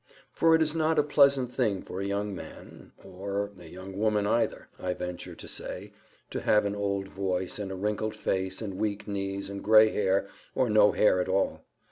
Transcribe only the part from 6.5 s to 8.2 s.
an old voice, and a wrinkled